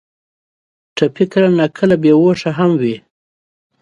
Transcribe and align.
ټپي 0.95 1.25
کله 1.33 1.49
ناکله 1.59 1.95
بې 2.03 2.11
هوشه 2.19 2.49
وي. 2.81 2.95